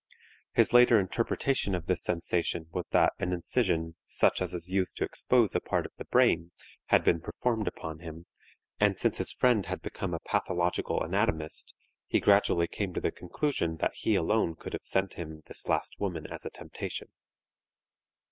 His 0.53 0.73
later 0.73 0.99
interpretation 0.99 1.75
of 1.75 1.85
this 1.85 2.03
sensation 2.03 2.65
was 2.71 2.87
that 2.87 3.13
an 3.19 3.31
incision 3.33 3.97
such 4.03 4.41
as 4.41 4.51
is 4.51 4.67
used 4.67 4.97
to 4.97 5.03
expose 5.03 5.53
a 5.53 5.59
part 5.59 5.85
of 5.85 5.91
the 5.99 6.05
brain 6.05 6.49
had 6.87 7.03
been 7.03 7.21
performed 7.21 7.67
upon 7.67 7.99
him, 7.99 8.25
and 8.79 8.97
since 8.97 9.19
his 9.19 9.31
friend 9.31 9.67
had 9.67 9.83
become 9.83 10.15
a 10.15 10.19
pathological 10.25 11.03
anatomist, 11.03 11.75
he 12.07 12.19
gradually 12.19 12.67
came 12.67 12.95
to 12.95 12.99
the 12.99 13.11
conclusion 13.11 13.77
that 13.77 13.93
he 13.93 14.15
alone 14.15 14.55
could 14.55 14.73
have 14.73 14.81
sent 14.81 15.13
him 15.19 15.43
this 15.45 15.67
last 15.67 15.99
woman 15.99 16.25
as 16.25 16.45
a 16.45 16.49
temptation. 16.49 17.09